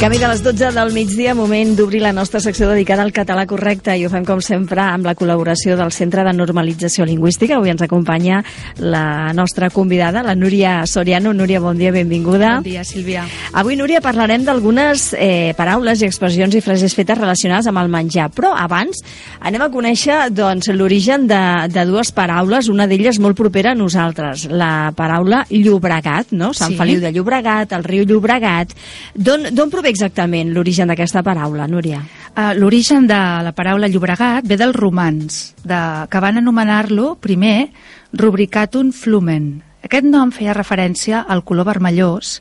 Camí 0.00 0.16
de 0.16 0.28
les 0.28 0.40
12 0.40 0.70
del 0.72 0.94
migdia, 0.96 1.34
moment 1.36 1.74
d'obrir 1.76 1.98
la 2.00 2.14
nostra 2.16 2.40
secció 2.40 2.70
dedicada 2.70 3.02
al 3.04 3.10
català 3.12 3.42
correcte 3.44 3.92
i 4.00 4.06
ho 4.06 4.08
fem 4.08 4.24
com 4.24 4.38
sempre 4.40 4.80
amb 4.80 5.04
la 5.04 5.12
col·laboració 5.12 5.74
del 5.76 5.90
Centre 5.92 6.22
de 6.24 6.32
Normalització 6.32 7.04
Lingüística. 7.04 7.58
Avui 7.58 7.68
ens 7.68 7.82
acompanya 7.84 8.38
la 8.80 9.34
nostra 9.36 9.68
convidada, 9.68 10.22
la 10.24 10.32
Núria 10.34 10.86
Soriano. 10.88 11.34
Núria, 11.36 11.60
bon 11.60 11.76
dia, 11.76 11.92
benvinguda. 11.92 12.54
Bon 12.62 12.64
dia, 12.64 12.80
Sílvia. 12.88 13.26
Avui, 13.52 13.76
Núria, 13.76 14.00
parlarem 14.00 14.46
d'algunes 14.46 15.10
eh, 15.18 15.52
paraules 15.58 16.00
i 16.00 16.08
expressions 16.08 16.56
i 16.56 16.64
frases 16.64 16.96
fetes 16.96 17.20
relacionades 17.20 17.68
amb 17.68 17.82
el 17.82 17.92
menjar, 17.92 18.30
però 18.32 18.54
abans 18.56 19.04
anem 19.44 19.66
a 19.66 19.68
conèixer 19.68 20.30
doncs, 20.32 20.72
l'origen 20.72 21.28
de, 21.28 21.42
de 21.68 21.84
dues 21.84 22.08
paraules, 22.16 22.72
una 22.72 22.88
d'elles 22.88 23.20
molt 23.20 23.36
propera 23.36 23.76
a 23.76 23.76
nosaltres, 23.76 24.48
la 24.48 24.94
paraula 24.96 25.44
Llobregat, 25.50 26.32
no? 26.32 26.54
Sant 26.56 26.72
Sí. 26.72 26.80
Feliu 26.80 27.04
de 27.04 27.12
Llobregat, 27.12 27.76
el 27.76 27.84
riu 27.84 28.08
Llobregat. 28.08 28.72
D'on 29.12 29.50
d'on 29.52 29.68
exactament 29.90 30.52
l'origen 30.54 30.90
d'aquesta 30.90 31.22
paraula, 31.26 31.66
Núria? 31.70 32.00
Uh, 32.30 32.52
L'origen 32.56 33.08
de 33.10 33.18
la 33.44 33.52
paraula 33.56 33.88
Llobregat 33.90 34.46
ve 34.48 34.58
dels 34.60 34.76
romans, 34.76 35.40
de, 35.62 35.80
que 36.10 36.22
van 36.22 36.40
anomenar-lo 36.40 37.16
primer 37.20 37.70
Rubricatum 38.16 38.94
Flumen. 38.94 39.50
Aquest 39.86 40.04
nom 40.04 40.30
feia 40.34 40.54
referència 40.54 41.22
al 41.24 41.40
color 41.46 41.64
vermellós 41.70 42.38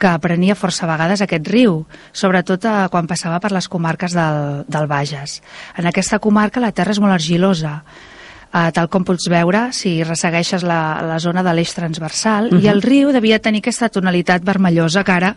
que 0.00 0.10
prenia 0.22 0.56
força 0.58 0.88
vegades 0.90 1.22
aquest 1.22 1.46
riu, 1.52 1.84
sobretot 2.12 2.66
eh, 2.66 2.76
quan 2.90 3.06
passava 3.10 3.38
per 3.40 3.52
les 3.54 3.68
comarques 3.70 4.16
del, 4.16 4.64
del 4.66 4.88
Bages. 4.90 5.38
En 5.78 5.86
aquesta 5.86 6.18
comarca 6.18 6.62
la 6.62 6.72
terra 6.74 6.96
és 6.96 7.02
molt 7.02 7.14
argilosa, 7.14 7.80
Uh, 8.50 8.72
tal 8.74 8.88
com 8.90 9.04
pots 9.06 9.28
veure 9.30 9.68
si 9.70 10.02
ressegueixes 10.02 10.64
la, 10.66 11.00
la 11.06 11.20
zona 11.22 11.44
de 11.46 11.52
l'eix 11.54 11.70
transversal, 11.72 12.48
uh 12.48 12.56
-huh. 12.58 12.64
i 12.64 12.66
el 12.66 12.82
riu 12.82 13.12
devia 13.12 13.38
tenir 13.38 13.60
aquesta 13.62 13.88
tonalitat 13.88 14.42
vermellosa 14.42 15.04
que 15.04 15.12
ara, 15.12 15.36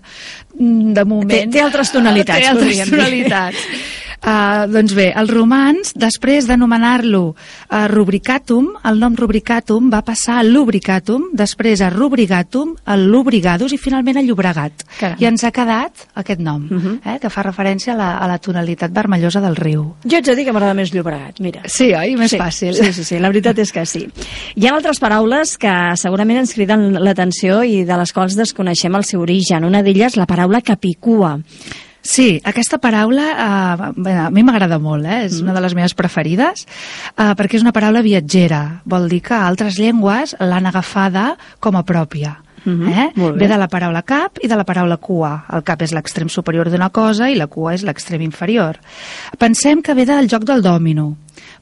mm, 0.57 0.93
de 0.93 1.05
moment... 1.05 1.29
Té- 1.29 1.47
té 1.51 1.61
altres 1.61 1.91
tonalitats, 1.91 2.39
Té 2.39 2.47
altres 2.47 2.89
podríem 2.89 2.89
dir. 2.89 2.95
Uh, 4.23 4.63
doncs 4.71 4.93
bé, 4.95 5.09
els 5.19 5.31
romans, 5.33 5.89
després 5.99 6.45
d'anomenar-lo 6.47 7.23
uh, 7.33 7.87
rubricatum, 7.91 8.69
el 8.87 9.01
nom 9.01 9.17
rubricatum 9.19 9.89
va 9.91 9.99
passar 10.07 10.37
a 10.39 10.45
lubricatum, 10.47 11.25
després 11.35 11.83
a 11.83 11.89
rubrigatum, 11.91 12.71
a 12.87 12.95
lubrigadus 12.95 13.75
i 13.75 13.79
finalment 13.81 14.21
a 14.21 14.23
llobregat. 14.23 14.85
Caram. 14.99 15.19
I 15.19 15.27
ens 15.27 15.43
ha 15.43 15.51
quedat 15.51 16.05
aquest 16.23 16.39
nom, 16.39 16.63
uh 16.71 16.79
-huh. 16.79 16.95
eh, 17.03 17.19
que 17.19 17.29
fa 17.29 17.43
referència 17.43 17.93
a 17.93 17.97
la, 17.97 18.17
a 18.17 18.27
la 18.27 18.37
tonalitat 18.37 18.93
vermellosa 18.93 19.41
del 19.41 19.55
riu. 19.55 19.95
Jo 20.05 20.17
haig 20.17 20.25
de 20.25 20.35
dir 20.35 20.45
que 20.45 20.53
m'agrada 20.53 20.73
més 20.73 20.93
Llobregat, 20.93 21.39
mira. 21.39 21.61
Sí, 21.65 21.93
oi? 21.93 22.15
Més 22.15 22.31
sí, 22.31 22.37
fàcil. 22.37 22.73
Sí, 22.73 22.93
sí, 22.93 23.03
sí, 23.03 23.19
la 23.19 23.27
veritat 23.27 23.59
és 23.59 23.71
que 23.71 23.85
sí. 23.85 24.07
Hi 24.55 24.67
ha 24.67 24.75
altres 24.75 24.99
paraules 24.99 25.57
que 25.57 25.73
segurament 25.95 26.39
ens 26.39 26.53
criden 26.53 26.93
l'atenció 26.93 27.63
i 27.63 27.83
de 27.83 27.97
les 27.97 28.13
quals 28.13 28.35
desconeixem 28.35 28.95
el 28.95 29.03
seu 29.03 29.21
origen. 29.21 29.65
Una 29.65 29.83
d'elles, 29.83 30.15
la 30.15 30.25
paraula 30.25 30.61
capicua. 30.61 31.39
Sí, 32.03 32.41
aquesta 32.43 32.81
paraula 32.83 33.25
uh, 33.31 33.83
bé, 33.95 34.13
a 34.25 34.29
mi 34.29 34.43
m'agrada 34.43 34.75
molt, 34.83 35.07
eh? 35.07 35.21
és 35.29 35.39
una 35.39 35.55
de 35.55 35.61
les 35.63 35.73
meves 35.77 35.95
preferides, 35.95 36.65
uh, 37.15 37.31
perquè 37.39 37.55
és 37.55 37.63
una 37.63 37.71
paraula 37.75 38.03
viatgera. 38.03 38.83
Vol 38.83 39.07
dir 39.07 39.21
que 39.23 39.37
altres 39.37 39.79
llengües 39.79 40.35
l'han 40.43 40.67
agafada 40.67 41.31
com 41.63 41.79
a 41.79 41.85
pròpia. 41.87 42.35
Mhm, 42.65 42.87
eh? 42.87 43.07
molt 43.15 43.35
bé. 43.35 43.45
Ve 43.45 43.47
de 43.53 43.57
la 43.59 43.67
paraula 43.67 44.03
cap 44.03 44.39
i 44.43 44.47
de 44.47 44.55
la 44.59 44.67
paraula 44.67 44.97
cua. 44.97 45.45
El 45.55 45.63
cap 45.63 45.81
és 45.83 45.95
l'extrem 45.95 46.29
superior 46.31 46.69
d'una 46.71 46.91
cosa 46.91 47.29
i 47.31 47.39
la 47.39 47.47
cua 47.47 47.73
és 47.73 47.83
l'extrem 47.87 48.21
inferior. 48.21 48.79
Pensem 49.39 49.81
que 49.81 49.95
ve 49.95 50.05
del 50.05 50.29
joc 50.31 50.43
del 50.47 50.63
dòmino, 50.63 51.13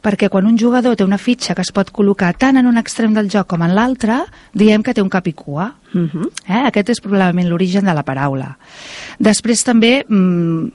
perquè 0.01 0.29
quan 0.29 0.47
un 0.49 0.57
jugador 0.57 0.97
té 0.97 1.05
una 1.05 1.19
fitxa 1.21 1.55
que 1.55 1.61
es 1.61 1.71
pot 1.71 1.91
col·locar 1.93 2.33
tant 2.37 2.57
en 2.57 2.67
un 2.67 2.79
extrem 2.81 3.13
del 3.13 3.29
joc 3.29 3.47
com 3.53 3.61
en 3.61 3.75
l'altre, 3.77 4.23
diem 4.57 4.83
que 4.83 4.93
té 4.93 5.01
un 5.03 5.09
cap 5.09 5.27
i 5.27 5.33
cua. 5.33 5.73
Uh 5.93 6.07
-huh. 6.07 6.29
Eh? 6.47 6.63
Aquest 6.67 6.89
és 6.89 7.01
probablement 7.01 7.49
l'origen 7.49 7.85
de 7.85 7.93
la 7.93 8.03
paraula. 8.03 8.57
Després 9.19 9.63
també 9.63 10.05
mm, 10.07 10.67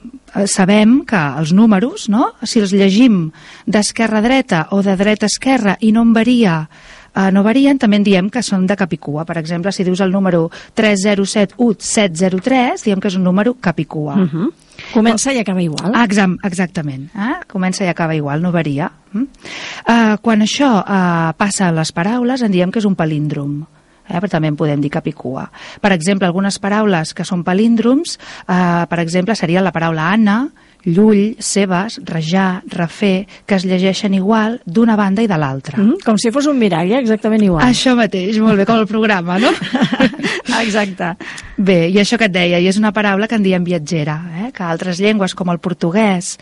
sabem 0.45 1.05
que 1.05 1.17
els 1.39 1.51
números, 1.53 2.09
no? 2.09 2.33
si 2.43 2.59
els 2.59 2.71
llegim 2.71 3.31
d'esquerra 3.65 4.19
a 4.19 4.21
dreta 4.21 4.67
o 4.71 4.81
de 4.81 4.95
dreta 4.95 5.25
a 5.25 5.31
esquerra 5.31 5.77
i 5.79 5.91
no 5.91 6.01
en 6.01 6.13
varia 6.13 6.69
eh, 7.17 7.31
no 7.33 7.41
varien, 7.43 7.77
també 7.81 7.97
en 7.97 8.03
diem 8.05 8.29
que 8.29 8.43
són 8.45 8.67
de 8.69 8.75
capicua. 8.77 9.25
Per 9.25 9.37
exemple, 9.41 9.71
si 9.73 9.83
dius 9.87 10.01
el 10.05 10.13
número 10.13 10.51
3071-703, 10.77 12.85
diem 12.85 13.01
que 13.01 13.09
és 13.09 13.17
un 13.17 13.25
número 13.25 13.57
capicua. 13.59 14.13
Uh 14.15 14.29
-huh. 14.29 14.53
Comença 14.93 15.33
i 15.33 15.39
acaba 15.39 15.61
igual. 15.61 15.91
Ah, 15.93 16.05
exam, 16.05 16.37
exactament. 16.43 17.09
Eh? 17.15 17.35
Comença 17.47 17.85
i 17.85 17.87
acaba 17.87 18.15
igual, 18.15 18.41
no 18.41 18.51
varia. 18.51 18.91
Mm? 19.11 19.21
Uh, 19.21 19.27
quan 20.21 20.41
això 20.41 20.83
uh, 20.83 21.33
passa 21.37 21.67
a 21.67 21.71
les 21.71 21.91
paraules, 21.91 22.41
en 22.41 22.51
diem 22.51 22.71
que 22.71 22.79
és 22.79 22.85
un 22.85 22.95
palíndrom. 22.95 23.65
Eh, 24.07 24.19
però 24.19 24.29
també 24.29 24.47
en 24.47 24.55
podem 24.55 24.81
dir 24.81 24.89
capicua. 24.89 25.49
Per 25.81 25.91
exemple, 25.91 26.27
algunes 26.27 26.59
paraules 26.59 27.13
que 27.13 27.25
són 27.25 27.43
palíndroms, 27.43 28.17
eh, 28.47 28.85
per 28.89 28.99
exemple, 28.99 29.35
seria 29.35 29.61
la 29.61 29.71
paraula 29.71 30.11
Anna, 30.11 30.49
Llull, 30.87 31.35
Cebes, 31.39 31.99
Rejar, 32.05 32.63
Refer, 32.71 33.27
que 33.45 33.55
es 33.55 33.65
llegeixen 33.65 34.13
igual 34.13 34.61
d'una 34.65 34.95
banda 34.95 35.21
i 35.21 35.27
de 35.27 35.37
l'altra. 35.37 35.77
Mm 35.77 35.89
-hmm. 35.89 36.03
Com 36.05 36.17
si 36.17 36.31
fos 36.31 36.45
un 36.45 36.57
mirall, 36.57 36.91
eh? 36.91 36.99
exactament 36.99 37.43
igual. 37.43 37.67
Això 37.67 37.95
mateix, 37.95 38.39
molt 38.39 38.57
bé, 38.57 38.65
com 38.65 38.79
el 38.79 38.87
programa, 38.87 39.37
no? 39.37 39.49
Exacte. 40.61 41.17
Bé, 41.57 41.89
i 41.89 41.97
això 41.97 42.17
que 42.17 42.25
et 42.25 42.31
deia, 42.31 42.59
i 42.59 42.67
és 42.67 42.77
una 42.77 42.93
paraula 42.93 43.27
que 43.27 43.35
en 43.35 43.43
diem 43.43 43.63
viatgera, 43.63 44.21
eh? 44.45 44.51
que 44.53 44.63
altres 44.63 44.99
llengües 44.99 45.35
com 45.35 45.49
el 45.49 45.59
portuguès 45.59 46.37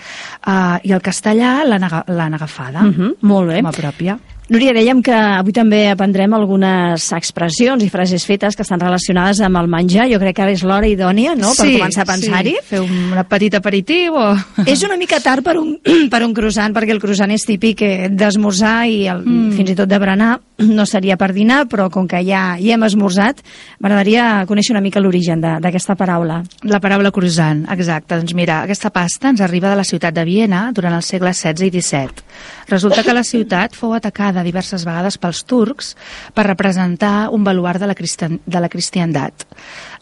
eh, 0.46 0.80
i 0.84 0.92
el 0.92 1.02
castellà 1.02 1.66
l'han 1.66 1.84
aga 1.84 2.04
l'han 2.08 2.34
agafada 2.34 2.84
Uh 2.86 2.92
-huh. 2.92 3.16
Molt 3.22 3.50
bé. 3.50 3.62
com 3.62 3.68
a 3.68 3.72
pròpia. 3.72 4.20
Núria, 4.46 4.76
dèiem 4.78 5.00
que 5.02 5.14
avui 5.16 5.54
també 5.56 5.80
aprendrem 5.90 6.34
algunes 6.38 7.08
expressions 7.18 7.82
i 7.82 7.90
frases 7.90 8.28
fetes 8.30 8.54
que 8.54 8.62
estan 8.62 8.82
relacionades 8.82 9.42
amb 9.42 9.58
el 9.58 9.70
menjar. 9.72 10.06
Jo 10.12 10.20
crec 10.22 10.38
que 10.38 10.44
ara 10.46 10.54
és 10.54 10.62
l'hora 10.62 10.90
idònia, 10.90 11.34
no?, 11.40 11.56
per 11.58 11.66
començar 11.66 12.04
a 12.06 12.10
pensar-hi. 12.12 12.54
Sí. 12.60 12.66
Fer 12.76 12.84
un 12.86 13.16
petit 13.32 13.58
aperitiu 13.58 14.20
o... 14.22 14.28
És 14.70 14.84
una 14.86 15.00
mica 15.02 15.18
tard 15.24 15.42
per 15.46 15.58
un, 15.58 15.74
per 16.14 16.22
un 16.28 16.36
croissant, 16.38 16.76
perquè 16.78 16.94
el 16.94 17.02
croissant 17.02 17.34
és 17.34 17.48
típic 17.48 17.82
eh, 17.86 18.10
d'esmorzar 18.14 18.78
i 18.86 19.00
el, 19.10 19.26
mm. 19.26 19.56
fins 19.58 19.74
i 19.74 19.78
tot 19.82 19.90
de 19.90 20.02
berenar. 20.02 20.36
No 20.58 20.86
seria 20.88 21.18
per 21.20 21.34
dinar, 21.36 21.66
però 21.68 21.90
com 21.92 22.06
que 22.08 22.22
ja 22.24 22.56
hi 22.56 22.70
hem 22.72 22.86
esmorzat, 22.88 23.42
m'agradaria 23.84 24.46
conèixer 24.48 24.72
una 24.72 24.82
mica 24.84 25.02
l'origen 25.04 25.42
d'aquesta 25.44 25.98
paraula. 26.00 26.38
La 26.64 26.80
paraula 26.80 27.12
croissant, 27.12 27.66
exacte. 27.74 28.16
Doncs 28.16 28.32
mira, 28.38 28.62
aquesta 28.64 28.92
pasta 28.96 29.34
ens 29.34 29.44
arriba 29.44 29.68
de 29.68 29.76
la 29.82 29.84
ciutat 29.84 30.16
de 30.16 30.24
Viena 30.24 30.70
durant 30.72 30.96
els 30.96 31.12
segles 31.12 31.42
XVI 31.44 31.68
i 31.68 31.82
XVII. 31.82 32.24
Resulta 32.72 33.04
que 33.04 33.14
la 33.14 33.26
ciutat 33.28 33.76
fou 33.76 33.98
atacada 33.98 34.46
diverses 34.48 34.88
vegades 34.88 35.20
pels 35.20 35.44
turcs 35.44 35.92
per 36.34 36.48
representar 36.48 37.28
un 37.36 37.44
baluart 37.44 37.84
de 37.84 37.92
la, 37.92 37.98
cristian 37.98 38.40
de 38.46 38.64
la 38.64 38.72
cristiandat. 38.72 39.46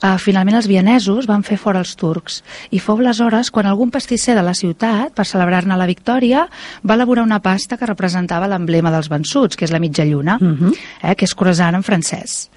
Uh, 0.03 0.17
finalment 0.19 0.57
els 0.59 0.67
vienesos 0.67 1.27
van 1.29 1.45
fer 1.47 1.55
fora 1.55 1.79
els 1.79 1.93
turcs 1.95 2.41
i 2.75 2.79
fou 2.83 2.99
aleshores 2.99 3.47
quan 3.55 3.69
algun 3.69 3.91
pastisser 3.93 4.33
de 4.35 4.41
la 4.43 4.51
ciutat, 4.51 5.13
per 5.15 5.23
celebrar-ne 5.23 5.77
la 5.79 5.87
victòria, 5.87 6.41
va 6.83 6.97
elaborar 6.97 7.23
una 7.23 7.39
pasta 7.39 7.77
que 7.79 7.87
representava 7.87 8.49
l'emblema 8.51 8.91
dels 8.91 9.07
vençuts, 9.07 9.55
que 9.55 9.63
és 9.63 9.71
la 9.71 9.79
mitja 9.79 10.03
lluna, 10.03 10.35
uh 10.41 10.47
-huh. 10.59 10.73
eh, 11.03 11.15
que 11.15 11.23
és 11.23 11.33
croissant 11.33 11.75
en 11.75 11.83
francès. 11.83 12.49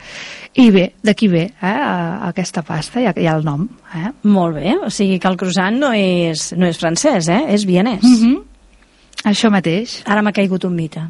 I 0.55 0.71
bé, 0.71 0.95
d'aquí 1.03 1.29
ve 1.29 1.45
eh, 1.63 2.19
aquesta 2.29 2.63
pasta, 2.63 3.01
hi 3.01 3.07
ha, 3.07 3.13
hi 3.17 3.27
ha 3.27 3.37
el 3.37 3.45
nom. 3.45 3.69
Eh? 3.95 4.11
Molt 4.23 4.57
bé, 4.57 4.75
o 4.85 4.91
sigui 4.91 5.19
que 5.19 5.29
el 5.29 5.37
croissant 5.37 5.79
no 5.79 5.93
és, 5.93 6.53
no 6.57 6.67
és 6.67 6.79
francès, 6.79 7.29
eh? 7.29 7.45
és 7.49 7.65
vienès. 7.65 8.03
Mm 8.03 8.17
-hmm. 8.17 8.43
Això 9.25 9.51
mateix. 9.51 10.03
Ara 10.05 10.23
m'ha 10.23 10.33
caigut 10.33 10.65
un 10.65 10.75
mite. 10.75 11.01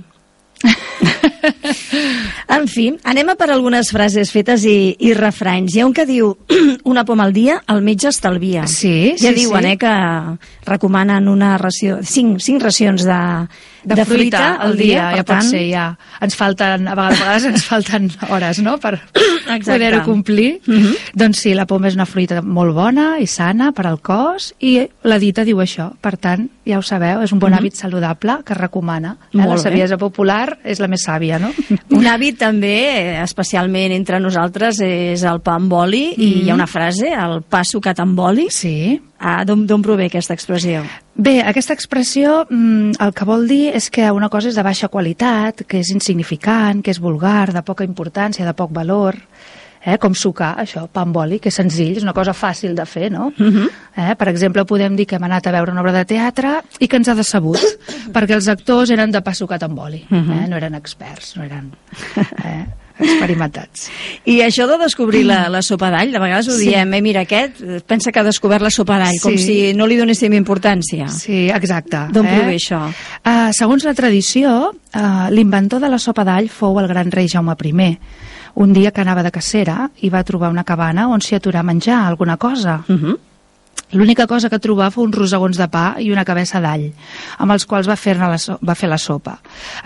en 2.57 2.67
fi, 2.71 2.89
anem 3.05 3.33
a 3.33 3.37
per 3.39 3.51
algunes 3.53 3.91
frases 3.95 4.33
fetes 4.35 4.65
i, 4.69 4.95
i 4.99 5.13
refranys. 5.17 5.77
Hi 5.77 5.83
ha 5.83 5.89
un 5.89 5.95
que 5.97 6.07
diu 6.09 6.33
una 6.93 7.05
poma 7.09 7.27
al 7.29 7.35
dia, 7.37 7.61
el 7.73 7.83
metge 7.87 8.11
estalvia. 8.13 8.67
Sí, 8.71 9.15
ja 9.21 9.33
sí, 9.33 9.43
diuen 9.43 9.69
sí. 9.69 9.75
Eh, 9.75 9.79
que 9.81 9.95
recomanen 10.67 11.29
una 11.33 11.57
ració, 11.61 12.01
cinc, 12.03 12.41
cinc 12.45 12.65
racions 12.65 13.07
de, 13.07 13.21
de, 13.95 14.05
fruita, 14.05 14.57
al 14.57 14.77
dia, 14.77 15.11
per 15.11 15.19
ja 15.21 15.25
pot 15.25 15.37
tant, 15.37 15.49
ser, 15.51 15.63
ja. 15.71 15.87
Ens 16.21 16.37
falten, 16.39 16.89
a 16.89 16.95
vegades, 16.99 17.21
a 17.21 17.25
vegades 17.25 17.45
ens 17.53 17.65
falten 17.71 18.11
hores, 18.29 18.61
no?, 18.65 18.77
per 18.83 18.99
poder-ho 19.65 20.03
complir. 20.05 20.61
Mhm. 20.67 20.95
Doncs 21.15 21.45
sí, 21.45 21.55
la 21.55 21.67
poma 21.71 21.89
és 21.89 21.95
una 21.95 22.07
fruita 22.07 22.43
molt 22.43 22.75
bona 22.75 23.07
i 23.23 23.27
sana 23.31 23.71
per 23.77 23.87
al 23.87 24.01
cos 24.05 24.53
i 24.61 24.79
la 25.07 25.19
dita 25.23 25.45
diu 25.47 25.61
això. 25.63 25.93
Per 26.01 26.17
tant, 26.19 26.49
ja 26.67 26.81
ho 26.81 26.83
sabeu, 26.83 27.23
és 27.23 27.33
un 27.33 27.41
bon 27.43 27.55
hàbit 27.55 27.79
saludable 27.79 28.41
que 28.45 28.55
es 28.57 28.61
recomana. 28.61 29.17
Eh? 29.17 29.37
Mhm. 29.37 29.41
Molt 29.45 29.57
La 29.57 29.57
bé. 29.57 29.63
saviesa 29.63 29.99
popular 29.99 30.59
és 30.65 30.81
la 30.81 30.89
més 30.89 31.07
sàvia, 31.07 31.39
no? 31.41 31.53
Un 31.91 32.05
hàbit 32.05 32.39
també, 32.39 32.77
eh, 32.99 33.23
especialment 33.23 33.93
entre 33.93 34.21
nosaltres, 34.21 34.81
és 34.81 35.23
el 35.23 35.41
pa 35.41 35.55
amb 35.55 35.73
oli, 35.73 36.15
mm 36.17 36.21
-hmm. 36.21 36.23
i 36.23 36.45
hi 36.45 36.51
ha 36.51 36.55
una 36.55 36.67
frase, 36.67 37.13
el 37.13 37.43
pa 37.43 37.63
sucat 37.65 38.01
amb 38.01 38.19
oli. 38.19 38.49
Sí. 38.51 39.01
Ah, 39.19 39.45
D'on 39.45 39.83
prové 39.83 40.07
aquesta 40.11 40.35
expressió? 40.37 40.83
Bé, 41.15 41.41
aquesta 41.41 41.73
expressió 41.73 42.43
mm, 42.51 42.99
el 43.01 43.13
que 43.17 43.25
vol 43.25 43.47
dir 43.49 43.71
és 43.77 43.89
que 43.91 44.11
una 44.13 44.29
cosa 44.29 44.51
és 44.51 44.57
de 44.59 44.65
baixa 44.67 44.91
qualitat, 44.93 45.65
que 45.67 45.81
és 45.81 45.93
insignificant, 45.95 46.83
que 46.85 46.93
és 46.93 47.01
vulgar, 47.01 47.53
de 47.55 47.63
poca 47.65 47.87
importància, 47.87 48.45
de 48.45 48.53
poc 48.57 48.75
valor, 48.77 49.17
eh, 49.87 49.97
com 50.03 50.15
sucar, 50.15 50.53
això, 50.61 50.85
pa 50.93 51.07
amb 51.07 51.17
oli, 51.23 51.39
que 51.41 51.49
és 51.49 51.57
senzill, 51.57 51.97
és 51.97 52.05
una 52.05 52.15
cosa 52.17 52.35
fàcil 52.37 52.75
de 52.77 52.85
fer, 52.85 53.11
no? 53.13 53.33
Uh 53.39 53.47
-huh. 53.47 53.71
eh, 53.97 54.15
per 54.17 54.29
exemple, 54.29 54.65
podem 54.65 54.97
dir 54.97 55.07
que 55.07 55.17
hem 55.17 55.25
anat 55.25 55.47
a 55.47 55.53
veure 55.53 55.73
una 55.73 55.81
obra 55.81 55.93
de 55.93 56.05
teatre 56.05 56.63
i 56.79 56.89
que 56.89 56.97
ens 56.97 57.09
ha 57.09 57.15
decebut, 57.15 57.61
perquè 58.13 58.35
els 58.35 58.49
actors 58.49 58.91
eren 58.91 59.11
de 59.11 59.23
pa 59.23 59.33
sucat 59.33 59.63
amb 59.63 59.79
oli, 59.79 60.05
uh 60.11 60.19
-huh. 60.19 60.45
eh, 60.45 60.49
no 60.49 60.57
eren 60.57 60.75
experts, 60.75 61.37
no 61.37 61.45
eren... 61.45 61.73
Eh, 62.45 62.67
experimentats. 62.99 63.89
I 64.25 64.41
això 64.45 64.67
de 64.71 64.79
descobrir 64.81 65.25
la, 65.29 65.47
la 65.53 65.63
sopa 65.63 65.91
d'all, 65.93 66.13
de 66.15 66.23
vegades 66.23 66.49
ho 66.49 66.57
sí. 66.57 66.71
diem, 66.71 66.95
eh, 66.97 67.03
mira, 67.05 67.27
aquest 67.27 67.61
pensa 67.87 68.13
que 68.13 68.23
ha 68.23 68.27
descobert 68.27 68.65
la 68.65 68.73
sopa 68.73 68.99
d'all, 69.03 69.19
sí. 69.19 69.25
com 69.25 69.37
si 69.41 69.59
no 69.77 69.89
li 69.89 69.99
donéssim 70.01 70.35
importància. 70.39 71.09
Sí, 71.13 71.47
exacte. 71.53 72.07
D'on 72.15 72.27
eh? 72.27 72.39
prové 72.39 72.57
això? 72.57 72.83
Uh, 73.21 73.51
segons 73.57 73.85
la 73.87 73.95
tradició, 73.99 74.57
uh, 74.73 75.29
l'inventor 75.33 75.83
de 75.85 75.93
la 75.93 76.01
sopa 76.03 76.25
d'all 76.27 76.51
fou 76.53 76.81
el 76.81 76.89
gran 76.91 77.13
rei 77.13 77.29
Jaume 77.29 77.57
I, 77.57 77.93
un 78.57 78.73
dia 78.73 78.91
que 78.91 79.03
anava 79.03 79.23
de 79.23 79.31
cacera 79.31 79.91
i 80.01 80.09
va 80.09 80.25
trobar 80.25 80.49
una 80.51 80.65
cabana 80.65 81.11
on 81.13 81.21
s'hi 81.21 81.37
aturà 81.37 81.61
a 81.61 81.67
menjar 81.67 82.07
alguna 82.07 82.37
cosa. 82.37 82.83
Uh 82.89 82.97
-huh. 82.97 83.19
L'única 83.95 84.27
cosa 84.27 84.51
que 84.51 84.59
trobà 84.59 84.89
fou 84.91 85.07
uns 85.07 85.15
rosegons 85.15 85.59
de 85.61 85.69
pa 85.71 85.85
i 86.03 86.11
una 86.11 86.25
cabeça 86.27 86.59
d'all, 86.63 86.89
amb 87.39 87.55
els 87.55 87.67
quals 87.71 87.87
va 87.87 87.95
fer, 87.95 88.17
la 88.19 88.39
so 88.43 88.59
va 88.67 88.75
fer 88.75 88.89
la 88.91 88.99
sopa. 88.99 89.37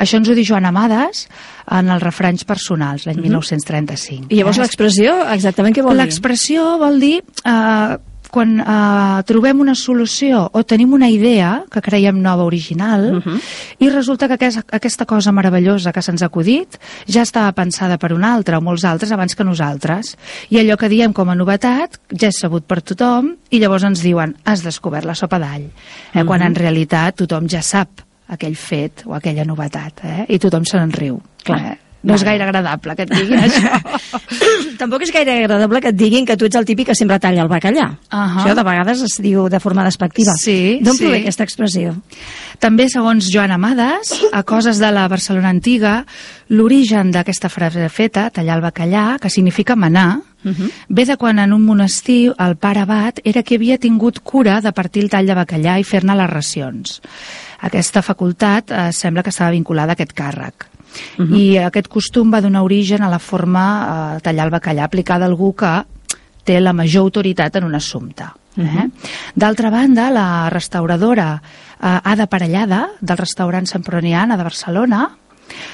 Això 0.00 0.16
ens 0.16 0.30
ho 0.30 0.36
diu 0.36 0.46
Joan 0.48 0.64
Amades 0.64 1.26
en 1.68 1.90
els 1.92 2.02
refranys 2.02 2.46
personals, 2.48 3.04
l'any 3.06 3.18
uh 3.18 3.20
-huh. 3.20 3.28
1935. 3.28 4.26
I 4.30 4.36
llavors 4.36 4.58
eh? 4.58 4.62
l'expressió, 4.62 5.12
exactament 5.32 5.76
què 5.76 5.82
vol 5.82 5.92
dir? 5.92 6.04
L'expressió 6.04 6.78
vol 6.78 7.00
dir 7.00 7.22
eh, 7.44 7.96
quan 8.30 8.58
eh, 8.60 9.22
trobem 9.28 9.60
una 9.60 9.74
solució 9.74 10.42
o 10.52 10.62
tenim 10.64 10.94
una 10.96 11.10
idea 11.10 11.64
que 11.70 11.82
creiem 11.84 12.20
nova, 12.22 12.44
original, 12.44 13.16
uh 13.16 13.22
-huh. 13.22 13.40
i 13.78 13.90
resulta 13.90 14.28
que 14.28 14.34
aquest, 14.34 14.60
aquesta 14.70 15.06
cosa 15.06 15.32
meravellosa 15.32 15.92
que 15.92 16.02
se'ns 16.02 16.22
ha 16.22 16.26
acudit 16.26 16.78
ja 17.06 17.22
estava 17.22 17.52
pensada 17.52 17.98
per 17.98 18.12
un 18.12 18.24
altre 18.24 18.56
o 18.56 18.60
molts 18.60 18.84
altres 18.84 19.12
abans 19.12 19.34
que 19.34 19.44
nosaltres. 19.44 20.16
I 20.50 20.58
allò 20.58 20.76
que 20.76 20.88
diem 20.88 21.12
com 21.12 21.28
a 21.28 21.34
novetat 21.34 22.00
ja 22.10 22.28
és 22.28 22.38
sabut 22.38 22.64
per 22.64 22.82
tothom 22.82 23.36
i 23.50 23.58
llavors 23.58 23.84
ens 23.84 24.02
diuen 24.02 24.36
has 24.44 24.62
descobert 24.62 25.04
la 25.04 25.14
sopa 25.14 25.38
d'all, 25.38 25.62
eh? 25.62 25.70
uh 26.14 26.20
-huh. 26.20 26.26
quan 26.26 26.42
en 26.42 26.54
realitat 26.54 27.16
tothom 27.16 27.48
ja 27.48 27.62
sap 27.62 27.88
aquell 28.28 28.56
fet 28.56 29.02
o 29.06 29.14
aquella 29.14 29.44
novetat 29.44 30.04
eh? 30.04 30.24
i 30.28 30.38
tothom 30.38 30.64
se 30.64 30.78
n'en 30.78 30.92
riu. 30.92 31.20
Clar. 31.42 31.60
Eh? 31.60 31.89
No 32.02 32.14
és 32.16 32.22
gaire 32.24 32.46
agradable 32.46 32.94
que 32.96 33.04
et 33.04 33.10
diguin 33.12 33.42
això. 33.46 33.80
Tampoc 34.80 35.02
és 35.04 35.12
gaire 35.12 35.34
agradable 35.42 35.82
que 35.84 35.90
et 35.92 35.98
diguin 35.98 36.24
que 36.24 36.36
tu 36.40 36.46
ets 36.48 36.56
el 36.56 36.64
típic 36.64 36.88
que 36.88 36.96
sempre 36.96 37.18
talla 37.20 37.42
el 37.42 37.50
bacallà. 37.52 37.90
Uh 37.90 38.16
-huh. 38.16 38.44
Això 38.44 38.54
de 38.54 38.64
vegades 38.64 39.02
es 39.02 39.18
diu 39.20 39.48
de 39.48 39.60
forma 39.60 39.84
despectiva. 39.84 40.32
Sí, 40.38 40.80
D'on 40.82 40.96
sí. 40.96 41.04
prové 41.04 41.20
aquesta 41.20 41.44
expressió? 41.44 41.94
També, 42.58 42.88
segons 42.88 43.28
Joan 43.32 43.50
Amades, 43.50 44.20
a 44.32 44.42
coses 44.42 44.78
de 44.78 44.90
la 44.92 45.08
Barcelona 45.08 45.48
antiga, 45.48 46.04
l'origen 46.48 47.10
d'aquesta 47.10 47.48
frase 47.48 47.88
feta, 47.88 48.30
tallar 48.30 48.56
el 48.56 48.62
bacallà, 48.62 49.18
que 49.18 49.30
significa 49.30 49.76
manar, 49.76 50.20
Uh 50.42 50.52
-huh. 50.52 50.70
Ve 50.88 51.04
de 51.04 51.16
quan 51.16 51.38
en 51.38 51.52
un 51.52 51.64
monestir 51.64 52.32
el 52.38 52.56
pare 52.56 52.80
abat 52.80 53.20
era 53.24 53.42
qui 53.42 53.56
havia 53.56 53.78
tingut 53.78 54.20
cura 54.20 54.60
de 54.60 54.72
partir 54.72 55.02
el 55.02 55.10
tall 55.10 55.26
de 55.26 55.34
bacallà 55.34 55.78
i 55.78 55.84
fer-ne 55.84 56.14
les 56.14 56.30
racions. 56.30 57.00
Aquesta 57.60 58.00
facultat 58.02 58.70
eh, 58.70 58.92
sembla 58.92 59.22
que 59.22 59.28
estava 59.28 59.50
vinculada 59.50 59.92
a 59.92 59.92
aquest 59.92 60.14
càrrec. 60.14 60.66
Uh 61.18 61.24
-huh. 61.24 61.36
I 61.36 61.58
aquest 61.58 61.88
costum 61.88 62.32
va 62.32 62.40
donar 62.40 62.62
origen 62.62 63.02
a 63.02 63.08
la 63.08 63.18
forma 63.18 64.16
eh, 64.16 64.20
tallar 64.20 64.46
el 64.46 64.52
bacallà 64.52 64.84
aplicada 64.84 65.24
a 65.24 65.28
algú 65.28 65.54
que 65.54 65.84
té 66.44 66.60
la 66.60 66.72
major 66.72 67.02
autoritat 67.02 67.56
en 67.56 67.64
un 67.64 67.74
assumpte. 67.74 68.24
Eh? 68.56 68.60
Uh 68.60 68.66
-huh. 68.66 68.90
D'altra 69.34 69.70
banda, 69.70 70.10
la 70.10 70.50
restauradora 70.50 71.42
eh, 71.82 72.00
Ada 72.04 72.26
Parellada, 72.26 72.90
del 73.00 73.16
restaurant 73.16 73.66
Semproniana 73.66 74.36
de 74.36 74.42
Barcelona, 74.42 75.10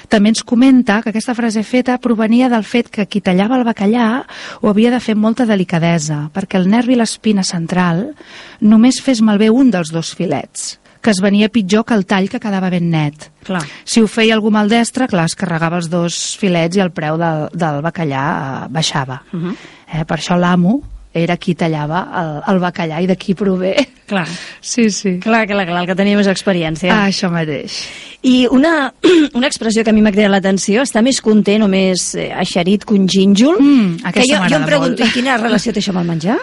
també 0.09 0.31
ens 0.33 0.43
comenta 0.43 1.03
que 1.03 1.11
aquesta 1.11 1.35
frase 1.35 1.63
feta 1.63 1.99
provenia 1.99 2.49
del 2.49 2.65
fet 2.65 2.89
que 2.89 3.07
qui 3.07 3.21
tallava 3.21 3.59
el 3.59 3.65
bacallà 3.65 4.25
ho 4.61 4.71
havia 4.71 4.91
de 4.91 5.01
fer 5.01 5.17
amb 5.17 5.23
molta 5.23 5.47
delicadesa, 5.47 6.31
perquè 6.33 6.57
el 6.57 6.69
nervi 6.71 6.95
i 6.95 6.97
l'espina 6.97 7.43
central 7.43 8.15
només 8.61 9.03
fes 9.03 9.21
malbé 9.21 9.51
un 9.51 9.71
dels 9.71 9.93
dos 9.93 10.15
filets 10.15 10.79
que 11.07 11.13
es 11.15 11.23
venia 11.23 11.47
pitjor 11.55 11.85
que 11.87 11.95
el 11.95 12.03
tall 12.03 12.27
que 12.27 12.41
quedava 12.43 12.67
ben 12.73 12.89
net. 12.91 13.29
Clar. 13.47 13.63
Si 13.87 14.03
ho 14.03 14.09
feia 14.11 14.35
algú 14.35 14.51
maldestre, 14.51 15.07
clar, 15.07 15.29
es 15.31 15.37
carregava 15.39 15.79
els 15.79 15.87
dos 15.87 16.17
filets 16.41 16.75
i 16.75 16.83
el 16.83 16.91
preu 16.97 17.15
del, 17.21 17.47
del 17.55 17.79
bacallà 17.85 18.23
eh, 18.27 18.69
baixava. 18.75 19.21
Uh 19.31 19.39
-huh. 19.39 19.55
eh, 19.87 20.05
per 20.05 20.19
això 20.19 20.35
l'amo 20.35 20.81
era 21.17 21.37
qui 21.41 21.55
tallava 21.59 22.05
el, 22.21 22.33
el 22.55 22.61
bacallà 22.63 23.01
i 23.03 23.07
d'aquí 23.11 23.35
prové. 23.35 23.75
Clar. 24.07 24.27
Sí, 24.67 24.89
sí. 24.91 25.21
Clar, 25.23 25.45
clar, 25.47 25.63
clar, 25.67 25.81
el 25.85 25.87
que 25.87 25.95
tenia 25.95 26.17
més 26.19 26.27
experiència. 26.27 26.91
Ah, 26.91 27.07
això 27.07 27.29
mateix. 27.31 27.85
I 28.27 28.49
una, 28.51 28.93
una 29.39 29.47
expressió 29.47 29.85
que 29.87 29.91
a 29.91 29.95
mi 29.95 30.03
m'ha 30.03 30.11
cridat 30.11 30.33
l'atenció, 30.33 30.83
està 30.83 31.03
més 31.07 31.21
content 31.23 31.63
o 31.63 31.69
més 31.71 32.09
eh, 32.19 32.33
eixerit 32.43 32.83
que 32.85 32.97
un 32.97 33.07
gínjol? 33.07 33.61
Mm, 33.63 34.11
que 34.13 34.25
jo, 34.27 34.41
jo 34.51 34.59
em 34.59 34.67
pregunto, 34.67 35.05
molt. 35.05 35.15
quina 35.15 35.37
relació 35.39 35.73
té 35.73 35.79
això 35.83 35.95
amb 35.95 36.03
el 36.03 36.11
menjar? 36.11 36.39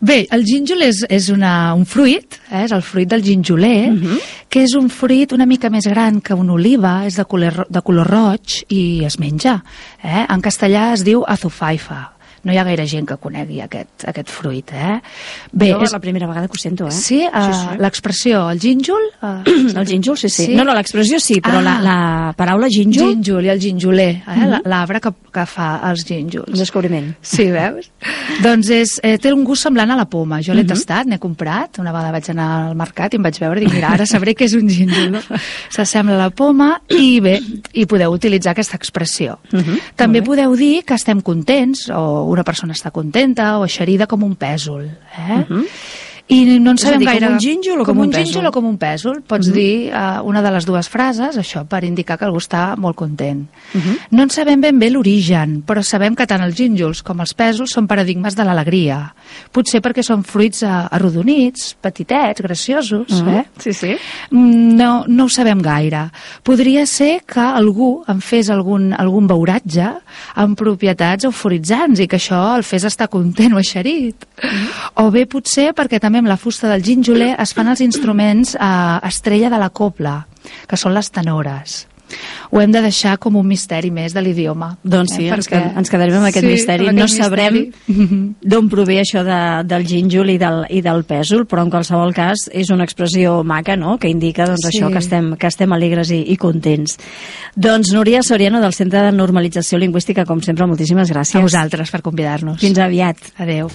Bé, 0.00 0.20
el 0.32 0.44
gínjol 0.46 0.86
és, 0.86 1.02
és 1.10 1.28
una, 1.34 1.74
un 1.76 1.82
fruit, 1.84 2.38
eh, 2.50 2.62
és 2.64 2.72
el 2.72 2.82
fruit 2.86 3.10
del 3.10 3.22
ginjoler, 3.26 3.90
Mhm. 3.90 4.18
que 4.48 4.62
és 4.62 4.74
un 4.78 4.86
fruit 4.88 5.32
una 5.34 5.46
mica 5.50 5.68
més 5.70 5.84
gran 5.90 6.20
que 6.22 6.34
una 6.38 6.54
oliva, 6.54 7.00
és 7.06 7.16
de 7.18 7.24
color, 7.26 7.66
de 7.68 7.82
color 7.82 8.06
roig 8.06 8.62
i 8.70 9.02
es 9.04 9.18
menja. 9.18 9.64
Eh? 10.02 10.24
En 10.30 10.40
castellà 10.40 10.92
es 10.94 11.02
diu 11.04 11.24
azufaifa. 11.26 12.13
No 12.44 12.52
hi 12.52 12.58
ha 12.58 12.64
gaire 12.64 12.86
gent 12.86 13.06
que 13.08 13.16
conegui 13.16 13.60
aquest, 13.60 14.04
aquest 14.06 14.28
fruit. 14.28 14.70
Eh? 14.72 15.00
Bé, 15.52 15.70
jo 15.72 15.80
és 15.82 15.92
la 15.92 16.00
primera 16.00 16.26
vegada 16.26 16.46
que 16.48 16.52
ho 16.58 16.60
sento, 16.60 16.86
eh? 16.88 16.92
Sí, 16.92 17.22
uh, 17.26 17.30
sí, 17.44 17.52
sí. 17.60 17.78
l'expressió, 17.80 18.50
el 18.50 18.60
gínjol... 18.60 19.00
Uh, 19.22 19.42
El 19.80 19.86
gínjol, 19.86 20.16
sí, 20.18 20.28
sí. 20.28 20.46
Sí? 20.46 20.54
No, 20.54 20.64
no, 20.64 20.74
l'expressió 20.74 21.18
sí, 21.20 21.40
però 21.40 21.58
Ah. 21.58 21.62
la, 21.62 21.74
la 21.80 22.32
paraula 22.36 22.68
gínjol, 22.68 23.14
Gínjol 23.14 23.44
i 23.46 23.48
el 23.48 23.60
ginjoler, 23.60 24.08
eh? 24.16 24.22
Mhm. 24.36 24.50
la- 24.50 24.60
l'arbre 24.64 25.00
que, 25.00 25.10
que 25.32 25.46
fa 25.46 25.80
els 25.90 26.02
un 26.04 26.06
gínjols. 26.06 26.58
descobriment. 26.58 27.14
Sí, 27.22 27.50
veus? 27.50 27.90
doncs 28.42 28.68
és, 28.70 29.00
eh, 29.02 29.16
té 29.18 29.32
un 29.32 29.44
gust 29.44 29.62
semblant 29.64 29.90
a 29.90 29.96
la 29.96 30.04
poma. 30.10 30.40
Jo 30.42 30.52
l'he 30.54 30.62
Mhm. 30.62 30.68
tastat, 30.68 31.06
n'he 31.06 31.18
comprat. 31.18 31.78
Una 31.78 31.92
vegada 31.92 32.12
vaig 32.12 32.28
anar 32.30 32.68
al 32.68 32.74
mercat 32.76 33.14
i 33.14 33.16
em 33.16 33.22
vaig 33.22 33.38
veure 33.40 33.60
i 33.60 33.64
dic, 33.64 33.72
mira, 33.74 33.88
ara 33.92 34.06
sabré 34.06 34.34
què 34.34 34.44
és 34.44 34.54
un 34.54 34.68
gínjol. 34.68 35.10
No? 35.12 35.20
S'assembla 35.70 36.14
a 36.14 36.18
la 36.18 36.30
poma 36.30 36.80
i 36.90 37.20
bé, 37.20 37.40
i 37.72 37.86
podeu 37.86 38.12
utilitzar 38.12 38.52
aquesta 38.52 38.76
expressió. 38.76 39.38
Mhm, 39.52 39.78
També 39.96 40.20
molt 40.20 40.28
bé. 40.28 40.42
podeu 40.44 40.56
dir 40.56 40.84
que 40.84 40.94
estem 40.94 41.20
contents 41.22 41.88
o 41.90 42.24
una 42.34 42.44
persona 42.46 42.74
està 42.76 42.92
contenta 42.94 43.54
o 43.60 43.64
eixerida 43.68 44.08
com 44.10 44.24
un 44.26 44.34
pèsol. 44.36 44.86
Eh? 44.86 45.38
Mhm. 45.44 45.64
I 46.32 46.58
no 46.58 46.72
en 46.72 46.78
sabem 46.80 47.02
dir, 47.02 47.06
com 47.06 47.12
gaire... 47.12 47.28
un 47.34 47.40
gínjol 47.40 47.82
o 47.82 47.84
com 47.84 47.98
un 48.00 48.06
un 48.06 48.12
pèsol? 48.14 48.24
gínjol 48.24 48.46
o 48.48 48.52
com 48.54 48.64
un 48.70 48.78
pèsol. 48.80 49.18
Pots 49.28 49.50
dir 49.52 49.90
uh, 49.92 50.22
una 50.24 50.40
de 50.40 50.52
les 50.54 50.64
dues 50.64 50.88
frases, 50.88 51.36
això, 51.36 51.66
per 51.68 51.82
indicar 51.84 52.16
que 52.16 52.24
algú 52.24 52.40
està 52.40 52.62
molt 52.80 52.96
content. 52.96 53.42
No 54.10 54.24
en 54.24 54.32
sabem 54.32 54.62
ben 54.64 54.78
bé 54.80 54.88
l'origen, 54.90 55.58
però 55.66 55.82
sabem 55.84 56.16
que 56.16 56.24
tant 56.30 56.40
els 56.40 56.56
gínjols 56.56 57.02
com 57.04 57.20
els 57.20 57.34
pèsols 57.36 57.74
són 57.76 57.88
paradigmes 57.90 58.36
de 58.38 58.46
l'alegria. 58.46 59.00
Potser 59.52 59.82
perquè 59.84 60.04
són 60.06 60.24
fruits 60.24 60.62
uh, 60.64 60.86
arrodonits, 60.96 61.74
petitets, 61.84 62.40
graciosos, 62.40 63.20
eh? 63.20 63.44
Sí, 63.60 63.72
sí. 63.76 63.92
Mm, 64.30 64.62
No, 64.74 65.04
no 65.06 65.24
ho 65.26 65.28
sabem 65.28 65.60
gaire. 65.62 66.06
Podria 66.42 66.86
ser 66.86 67.20
que 67.28 67.40
algú 67.44 68.02
en 68.08 68.20
fes 68.24 68.48
algun, 68.50 68.92
algun 68.96 69.28
beuratge 69.28 69.90
amb 70.40 70.56
propietats 70.58 71.28
euforitzants 71.28 72.00
i 72.00 72.08
que 72.08 72.16
això 72.16 72.40
el 72.56 72.64
fes 72.66 72.84
estar 72.88 73.08
content 73.12 73.54
o 73.54 73.60
eixerit. 73.60 74.24
O 75.00 75.10
bé 75.14 75.26
potser 75.30 75.70
perquè 75.76 76.00
també 76.00 76.13
amb 76.20 76.28
la 76.28 76.36
fusta 76.36 76.68
del 76.70 76.82
ginjoler 76.84 77.34
es 77.38 77.54
fan 77.54 77.68
els 77.68 77.80
instruments 77.80 78.54
eh, 78.54 78.98
estrella 79.08 79.50
de 79.50 79.58
la 79.58 79.70
copla, 79.70 80.26
que 80.68 80.76
són 80.76 80.94
les 80.94 81.10
tenores. 81.10 81.86
Ho 82.52 82.60
hem 82.60 82.70
de 82.70 82.82
deixar 82.84 83.16
com 83.18 83.34
un 83.40 83.46
misteri 83.48 83.88
més 83.90 84.12
de 84.14 84.20
l'idioma. 84.22 84.76
Doncs 84.84 85.14
sí, 85.16 85.24
eh, 85.24 85.32
ens, 85.34 85.48
perquè- 85.48 85.72
ens 85.80 85.90
quedarem 85.90 86.14
amb 86.18 86.26
aquest 86.28 86.44
Sí, 86.44 86.50
misteri. 86.52 86.86
amb 86.86 86.98
no 86.98 87.04
aquest 87.06 87.22
sabrem 87.22 87.54
misteri. 87.54 88.34
d'on 88.52 88.68
prové 88.70 88.98
això 89.00 89.24
de, 89.26 89.38
del 89.66 89.86
gínjol 89.88 90.30
i 90.30 90.36
del, 90.38 90.60
i 90.68 90.82
del 90.84 91.02
pèsol, 91.08 91.46
però 91.48 91.64
en 91.64 91.70
qualsevol 91.72 92.12
cas 92.14 92.44
és 92.52 92.70
una 92.70 92.84
expressió 92.84 93.40
maca, 93.42 93.74
no?, 93.80 93.96
que 93.98 94.08
indica 94.12 94.44
doncs, 94.46 94.68
Sí. 94.68 94.76
això, 94.78 94.92
que 94.92 94.98
estem, 95.00 95.32
que 95.40 95.46
estem 95.48 95.72
alegres 95.72 96.12
i, 96.12 96.20
i 96.30 96.36
contents. 96.36 96.98
Doncs 97.56 97.90
Núria 97.96 98.22
Soriano, 98.22 98.60
del 98.60 98.74
Centre 98.76 99.00
de 99.00 99.10
Normalització 99.10 99.78
Lingüística, 99.80 100.24
com 100.28 100.40
sempre, 100.44 100.66
moltíssimes 100.68 101.10
gràcies. 101.10 101.40
A 101.40 101.42
vosaltres 101.42 101.90
per 101.90 102.02
convidar-nos. 102.02 102.60
Fins 102.60 102.78
aviat. 102.78 103.16
Adeu. 103.38 103.72